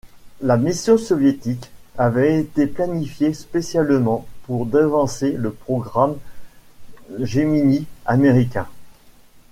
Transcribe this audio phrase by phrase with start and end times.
[0.41, 6.17] La mission soviétique avait été planifiée spécialement pour devancer le programme
[7.19, 8.67] Gemini américain.